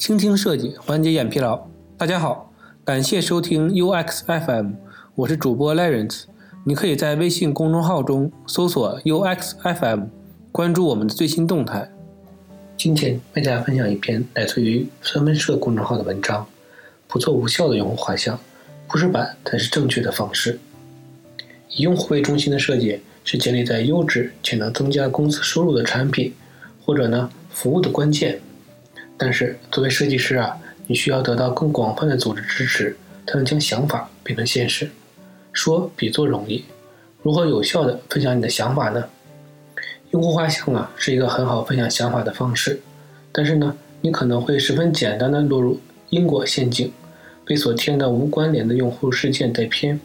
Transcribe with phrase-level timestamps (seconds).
[0.00, 1.60] 倾听设计，缓解眼疲劳。
[1.98, 2.50] 大家好，
[2.86, 4.70] 感谢收听 UX FM，
[5.14, 6.22] 我是主播 Lawrence。
[6.64, 10.04] 你可以在微信公众号中搜索 UX FM，
[10.50, 11.90] 关注我们的最新动态。
[12.78, 16.46] 今天为大家分享一篇来自于三文社公众号的文章：
[17.06, 18.40] 不做无效的用户画像，
[18.86, 20.58] 故事板才是正确的方式。
[21.68, 26.32] 以用户为中心的设计是建立在优质且能增加公司收入的产品
[26.82, 28.40] 或者呢服务的关键。
[29.22, 30.56] 但是作为设计师啊，
[30.86, 34.90] 你需要得到更广泛的组织支持，才能将想法变成现实。
[35.52, 36.64] 说比做容易，
[37.22, 39.04] 如何有效的分享你的想法呢？
[40.12, 42.80] 用户画像啊是一个很好分享想法的方式，
[43.30, 45.78] 但是呢，你可能会十分简单的落入
[46.08, 46.90] 因果陷阱，
[47.44, 50.00] 被所添的无关联的用户事件带偏。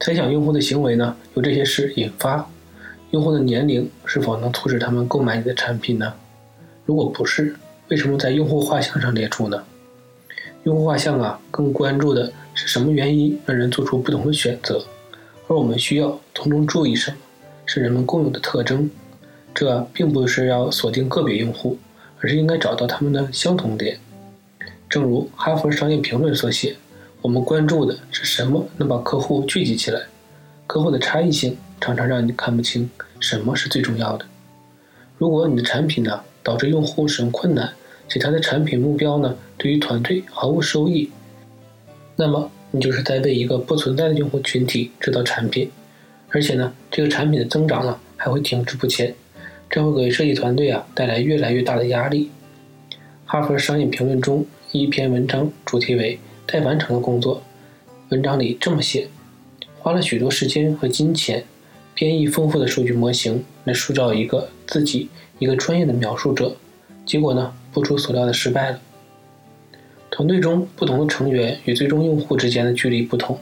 [0.00, 2.48] 猜想用户的行为呢，由这些事引发。
[3.10, 6.14] 用户的年龄是否能促使他们购买你的产品呢？
[6.86, 7.54] 如果不是，
[7.88, 9.64] 为什么在用户画像上列出呢？
[10.64, 14.84] 用户画像啊，更关注的是什么原因让人做出不同的选择，
[15.46, 17.16] 而我们需要从中注意什么，
[17.64, 18.90] 是人们共有的特征。
[19.54, 21.78] 这并不是要锁定个别用户，
[22.20, 23.98] 而是应该找到他们的相同点。
[24.88, 26.76] 正如《哈佛商业评论》所写。
[27.20, 30.02] 我们关注的是什么能把客户聚集起来？
[30.68, 34.24] 客户的差异性常常让你看不清什么是最重要的。
[35.16, 37.72] 如果你的产品呢导致用户使用困难，
[38.08, 41.10] 且他的产品目标呢对于团队毫无收益，
[42.16, 45.70] 那么你就是在为一个不存在的用户群体制造产品，
[46.30, 49.14] 而且呢这个产品的增长呢还会停滞不前，
[49.68, 52.30] 这会给设计团队啊带来越来越大的压力。
[53.24, 56.18] 哈佛商业评论中一篇文章主题为。
[56.50, 57.42] 待完成的工作，
[58.08, 59.08] 文章里这么写：
[59.80, 61.44] 花了许多时间和金钱，
[61.94, 66.56] 编译丰富的数据模型来塑造一个自己一个专业的描述者，
[67.08, 68.78] 结果呢，不出所料的失败了。
[70.10, 73.38] 团队中不同的成员与最终用户之间的距离不同，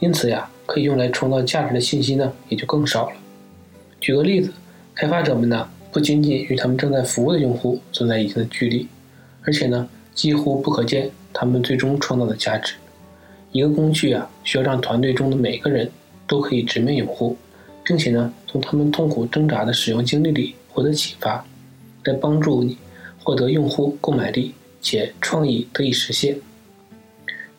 [0.00, 3.16] 因此呀，可以用来创造价值的信息呢，也就更少了。
[4.00, 4.50] 举个例子，
[4.94, 8.88] 开发者们呢，不仅仅与他们正在服务的用户存在一定的距离，
[9.42, 11.10] 而且呢，几乎不可见。
[11.34, 12.74] 他们最终创造的价值，
[13.52, 15.90] 一个工具啊，需要让团队中的每个人
[16.26, 17.36] 都可以直面用户，
[17.84, 21.42] 并且呢，从他们痛苦挣扎的使用经历里获得启发，
[22.04, 22.76] 来帮助你
[23.22, 26.38] 获得用户购买力且创意得以实现。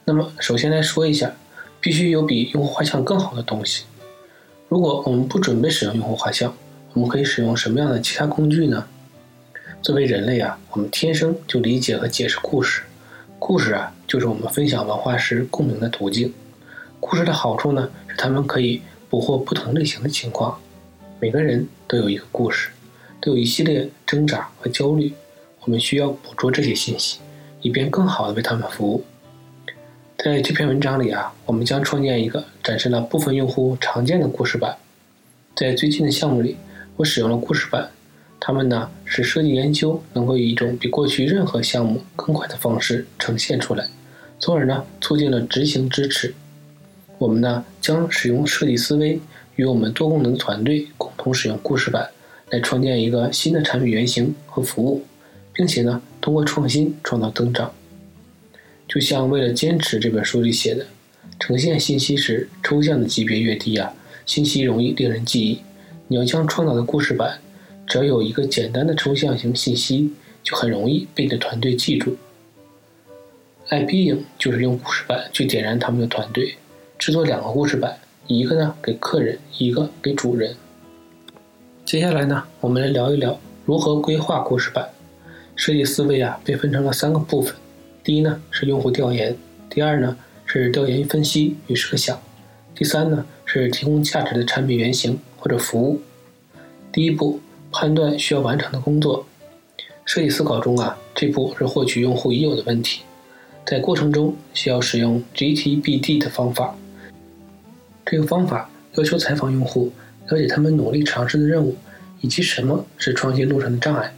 [0.06, 1.34] 那么，首先来说一下，
[1.80, 3.86] 必须有比用户画像更好的东西。
[4.68, 6.54] 如果我们不准备使用用户画像，
[6.94, 8.86] 我们可以使用什么样的其他工具呢？
[9.82, 12.84] 作为人类啊，我们天生就理解和解释故事。
[13.40, 16.34] 故事啊，就是我们分享文化时共鸣的途径。
[17.00, 20.60] 故事的好处呢，是他们可以捕获不同类型的情况。
[21.20, 22.70] 每个人都有一个故事，
[23.22, 25.14] 都有一系列挣扎和焦虑。
[25.66, 27.20] 我们需要捕捉这些信息，
[27.62, 29.04] 以便更好的为他们服务。
[30.18, 34.78] 在这篇文章里啊，我们将创建一个展示了部分用户常见的故事板。
[35.56, 36.58] 在最近的项目里，
[36.98, 37.90] 我使用了故事板。
[38.40, 43.88] 他们呢，使设计研究能够以一种比过去任何项目更快的方式呈现出来，
[44.40, 46.34] 从而呢，促进了执行支持。
[47.18, 49.22] 我们呢，将使用设计思维
[49.56, 52.10] 与我们多功能团队共同使用故事板，
[52.50, 55.04] 来创建一个新的产品原型和服务，
[55.54, 57.72] 并且呢，通过创新创造增长。
[58.88, 60.88] 就像为了坚持这本书里写的，
[61.40, 63.94] 呈现信息时抽象的级别越低啊，
[64.26, 65.60] 信息容易令人记忆。
[66.08, 67.40] 你要将创造的故事板。
[67.86, 72.16] 只要有一个简单的抽象型信息，就很容易被你的团队记住。
[73.68, 76.56] 爱必应就是用故事板去点燃他们的团队，
[76.98, 80.56] 制作两个故事板，一个呢给客人，一个给主人。
[81.84, 84.93] 接下来呢，我们来聊一聊如何规划故事板。
[85.56, 87.56] 设计思维啊，被分成了三个部分：
[88.04, 89.36] 第一呢是用户调研，
[89.70, 92.22] 第二呢是调研分析与设想，
[92.76, 96.02] 第三呢是提供价值的产品原型或者服务。
[96.92, 97.40] 第一步。
[97.76, 99.26] 判断需要完成的工作，
[100.06, 103.02] 设计思考中啊，这步是获取用户已有的问题，
[103.66, 106.76] 在过程中需要使用 GTBD 的方法。
[108.06, 109.92] 这个方法要求采访用户，
[110.28, 111.76] 了解他们努力尝试的任务，
[112.22, 114.14] 以及什么是创新路上的障碍。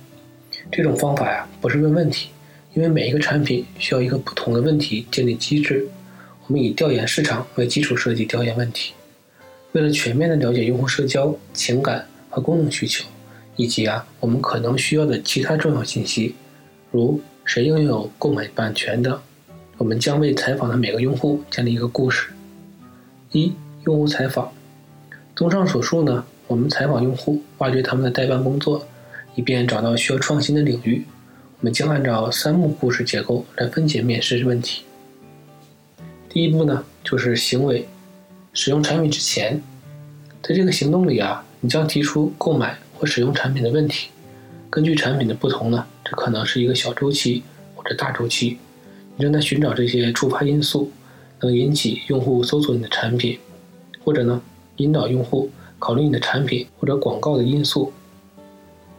[0.71, 2.29] 这种方法呀，不是问问题，
[2.73, 5.88] 因为每一个产品需要一个不同的问题建立机制。
[6.47, 8.94] 我们以调研市场为基础设计调研问题，
[9.71, 13.06] 为了全面的了解用户社交、情感和功能需求。
[13.57, 16.35] 以及啊，我们可能需要的其他重要信息，
[16.91, 19.21] 如谁拥有购买版权的，
[19.77, 22.27] 我们将为采访的每个用户建立一个故事。
[23.31, 23.53] 一、
[23.85, 24.51] 用户采访。
[25.38, 28.85] 综上所述呢，我们采访用户，挖掘他们的代办工作，
[29.35, 31.05] 以便找到需要创新的领域。
[31.59, 34.83] 我们将按照三幕故事结构来分解面试问题。
[36.29, 37.87] 第一步呢，就是行为。
[38.53, 39.61] 使用产品之前，
[40.41, 44.09] 在这个行动里啊，你将提出购买或使用产品的问题。
[44.69, 47.43] 根据产品的不同呢，这可能是一个小周期
[47.75, 48.57] 或者大周期。
[49.17, 50.91] 你正在寻找这些触发因素，
[51.41, 53.39] 能引起用户搜索你的产品，
[54.03, 54.41] 或者呢，
[54.77, 55.49] 引导用户
[55.79, 57.91] 考虑你的产品或者广告的因素。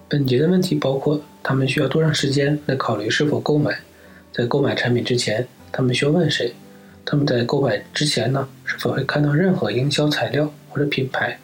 [0.09, 3.77] 本节的问题包括：他们需要多长时间来考虑是否购买？
[4.33, 6.55] 在购买产品之前，他们需要问谁？
[7.05, 11.37] 他们在购买之前呢，是否会看到任何营销材料或者品牌？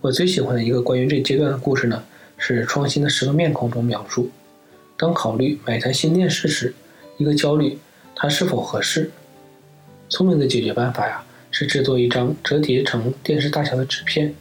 [0.00, 2.02] 我最喜欢的一个关于这阶段的故事呢，
[2.38, 4.30] 是《创新的十个面孔》中描述：
[4.96, 6.74] 当考虑买台新电视时，
[7.18, 7.78] 一个焦虑，
[8.16, 9.10] 它是否合适？
[10.08, 14.34] 聪明的解决办法呀，是制作一张折叠成电视大小的纸片，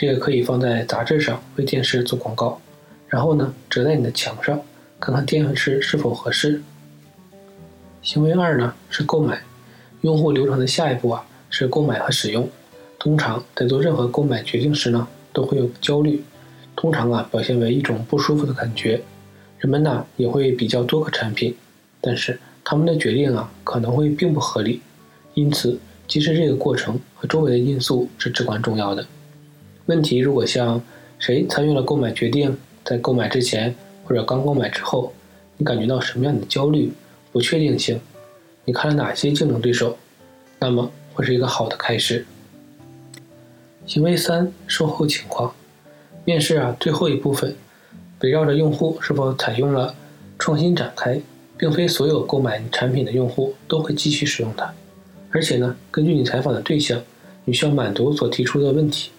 [0.00, 2.60] 这个可以放在杂志上为电视做广告，
[3.08, 4.62] 然后呢，折在你的墙上，
[5.00, 6.62] 看看电视是否合适。
[8.00, 9.42] 行为二呢，是购买。
[10.02, 12.48] 用户流程的下一步啊是购买和使用。
[12.96, 16.22] 通常在做任何购买决定时呢，都会有焦虑，
[16.76, 19.02] 通常啊表现为一种不舒服的感觉。
[19.58, 21.56] 人们呢也会比较多个产品，
[22.00, 24.80] 但是他们的决定啊可能会并不合理。
[25.34, 29.04] 因此，其实这个过程和周围的因素是至关重要的。
[29.88, 30.82] 问题如果像
[31.18, 32.54] 谁参与了购买决定，
[32.84, 33.74] 在购买之前
[34.04, 35.14] 或者刚购买之后，
[35.56, 36.92] 你感觉到什么样的焦虑、
[37.32, 37.98] 不确定性？
[38.66, 39.96] 你看了哪些竞争对手？
[40.58, 42.26] 那么会是一个好的开始。
[43.86, 45.54] 行为三：售后情况。
[46.26, 47.56] 面试啊，最后一部分
[48.20, 49.94] 围绕着用户是否采用了
[50.38, 51.18] 创新展开，
[51.56, 54.70] 并非所有购买产品的用户都会继续使用它。
[55.30, 57.02] 而且呢，根据你采访的对象，
[57.46, 59.10] 你需要满足所提出的问题。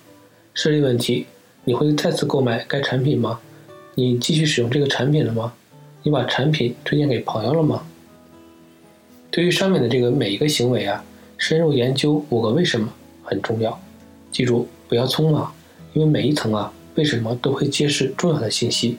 [0.54, 1.26] 设立问题：
[1.64, 3.40] 你会再次购买该产品吗？
[3.96, 5.54] 你继续使用这个产品了吗？
[6.04, 7.84] 你把产品推荐给朋友了吗？
[9.32, 11.04] 对于上面的这个每一个行为啊，
[11.38, 12.92] 深入研究五个为什么
[13.24, 13.80] 很重要。
[14.32, 15.54] 记住，不要匆忙，
[15.94, 18.98] 因为每一层啊，为什么都会揭示重要的信息。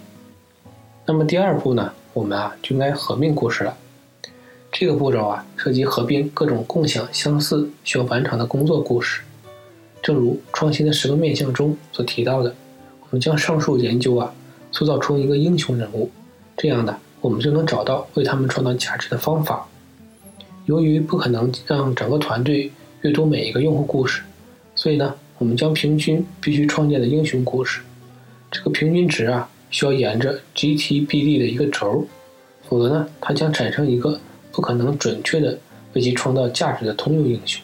[1.07, 3.77] 那么第二步呢，我们啊就应该合并故事了。
[4.71, 9.23] 这个步骤啊，涉及合并各种共享、相似需要完成的工作故事。
[10.03, 12.55] 正如创新的十个面向中所提到的，
[13.03, 14.33] 我们将上述研究啊，
[14.73, 16.11] 塑造出一个英雄人物，
[16.57, 19.67] 这样的我们就能找到为他们创造价值的方法。
[20.67, 22.71] 由于不可能让整个团队
[23.03, 24.23] 阅读每一个用户故事，
[24.75, 27.81] 所以呢，我们将平均必须创建的英雄故事，
[28.51, 32.07] 这个平均值啊，需要沿着 GTBD 的一个轴，
[32.69, 34.21] 否则呢，它将产生一个
[34.53, 35.59] 不可能准确的
[35.95, 37.63] 为其创造价值的通用英雄。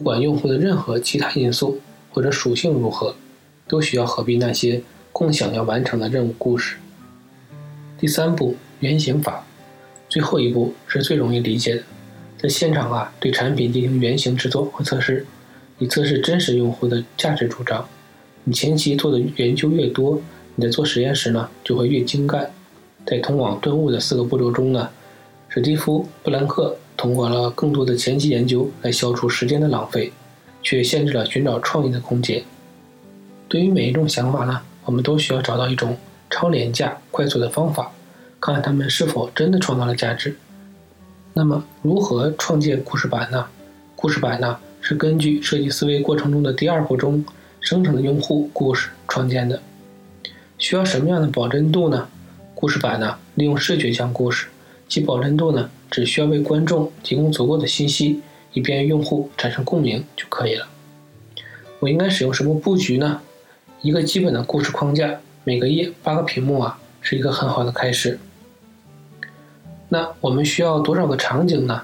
[0.00, 1.78] 不管用户的任何其他因素
[2.10, 3.14] 或者属性如何，
[3.68, 4.80] 都需要合并那些
[5.12, 6.76] 共享要完成的任务故事。
[7.98, 9.44] 第三步，原型法，
[10.08, 11.82] 最后一步是最容易理解的。
[12.38, 15.26] 在现场啊，对产品进行原型制作和测试，
[15.78, 17.86] 以测试真实用户的价值主张。
[18.44, 20.18] 你前期做的研究越多，
[20.54, 22.50] 你在做实验时呢就会越精干。
[23.04, 24.88] 在通往顿悟的四个步骤中呢，
[25.50, 30.12] 史蒂夫·布兰克通过了更多的前期研究来消除时间的浪费，
[30.62, 32.44] 却限制了寻找创意的空间。
[33.48, 35.96] 对于每一种想法呢，我们都需要找到一种
[36.28, 37.90] 超廉价、快速的方法，
[38.38, 40.36] 看看他们是否真的创造了价值。
[41.32, 43.46] 那么，如何创建故事板呢？
[43.96, 47.24] 故事板呢是根据设计思维过程中的第二步中
[47.62, 49.58] 生成的用户故事创建的。
[50.58, 52.06] 需要什么样的保真度呢？
[52.54, 54.48] 故事板呢利用视觉讲故事，
[54.90, 58.20] 其保真度呢只需要为观众提供足够的信息，
[58.52, 60.66] 以便用户产生共鸣就可以了。
[61.78, 63.20] 我应该使用什么布局呢？
[63.82, 68.18] 一个基本的故事框架，每个页八个屏幕啊，是一个很好的开始。
[69.88, 71.82] 那我们需要多少个场景呢？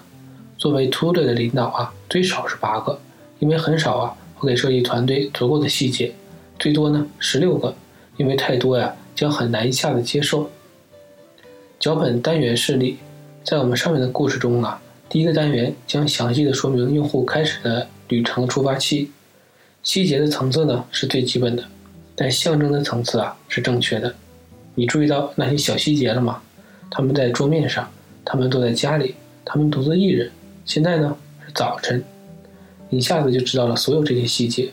[0.58, 2.98] 作为突队的领导啊，最少是八个，
[3.38, 6.12] 因为很少啊会给设计团队足够的细节。
[6.58, 7.72] 最多呢十六个，
[8.16, 10.50] 因为太多呀将很难一下子接受。
[11.78, 12.97] 脚本单元示例，
[13.45, 19.11] 在我们上面的故事中啊，第一个单元将详细的说明用户开始的旅程出发器，
[19.83, 21.62] 细节的层次呢是最基本的，
[22.14, 24.14] 但象征的层次啊是正确的。
[24.75, 26.42] 你注意到那些小细节了吗？
[26.90, 27.88] 他们在桌面上。
[28.28, 29.14] 他们坐在家里，
[29.45, 30.28] 他们独自一人。
[30.64, 31.16] 现在呢
[31.47, 32.02] 是早晨，
[32.90, 34.68] 一下子就知道了所有这些细节，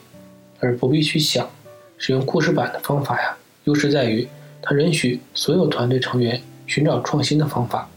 [0.60, 1.48] 而不必去想。
[2.00, 4.28] 使用故事板的方法呀，优势在于
[4.60, 6.42] 它允许所有团队成员
[6.74, 7.88] 寻找创新的方法。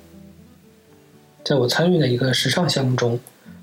[1.43, 3.19] 在我参与的一个时尚项目中，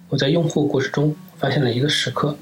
[0.09, 2.35] 我在用户故事中发现了一个时刻：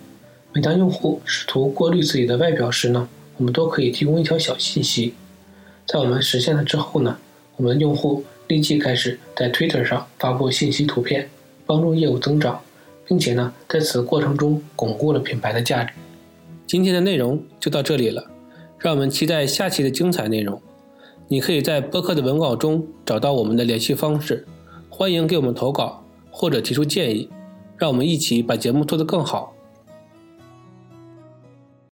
[0.54, 5.14] 每当用户试图过滤自己的外表时呢，我们都可以提供一条小信息。
[5.86, 7.18] 在我们实现了之后呢？
[7.58, 11.30] 我我们用户立即开始在 Twitter 上发布信息、图片，
[11.64, 12.60] 帮助业务增长，
[13.08, 15.94] 并且呢，在此过程中巩固了品牌的价值。
[16.66, 18.26] 今天的内容就到这里了，
[18.80, 20.60] 让我们期待下期的精彩内容。
[21.32, 24.46] 你可以在播客的文稿中找到我们的联系方式，
[24.90, 27.30] 欢迎给我们投稿或者提出建议，
[27.78, 29.54] 让我们一起把节目做得更好。